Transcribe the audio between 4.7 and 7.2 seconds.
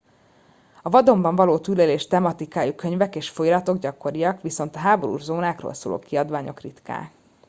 a háborús zónákról szóló kiadványok ritkák